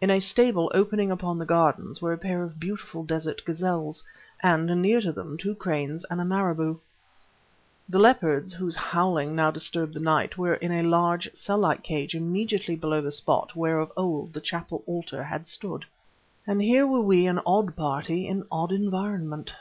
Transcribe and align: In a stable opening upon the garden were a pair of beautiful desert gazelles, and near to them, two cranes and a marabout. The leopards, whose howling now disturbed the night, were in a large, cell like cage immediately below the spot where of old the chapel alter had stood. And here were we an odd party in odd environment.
In 0.00 0.10
a 0.10 0.18
stable 0.18 0.72
opening 0.74 1.12
upon 1.12 1.38
the 1.38 1.46
garden 1.46 1.92
were 2.02 2.12
a 2.12 2.18
pair 2.18 2.42
of 2.42 2.58
beautiful 2.58 3.04
desert 3.04 3.44
gazelles, 3.44 4.02
and 4.42 4.66
near 4.82 5.00
to 5.00 5.12
them, 5.12 5.38
two 5.38 5.54
cranes 5.54 6.04
and 6.10 6.20
a 6.20 6.24
marabout. 6.24 6.80
The 7.88 8.00
leopards, 8.00 8.52
whose 8.54 8.74
howling 8.74 9.36
now 9.36 9.52
disturbed 9.52 9.94
the 9.94 10.00
night, 10.00 10.36
were 10.36 10.54
in 10.54 10.72
a 10.72 10.82
large, 10.82 11.32
cell 11.32 11.58
like 11.58 11.84
cage 11.84 12.16
immediately 12.16 12.74
below 12.74 13.00
the 13.00 13.12
spot 13.12 13.54
where 13.54 13.78
of 13.78 13.92
old 13.96 14.32
the 14.32 14.40
chapel 14.40 14.82
alter 14.84 15.22
had 15.22 15.46
stood. 15.46 15.84
And 16.44 16.60
here 16.60 16.84
were 16.84 16.98
we 17.00 17.28
an 17.28 17.38
odd 17.46 17.76
party 17.76 18.26
in 18.26 18.46
odd 18.50 18.72
environment. 18.72 19.54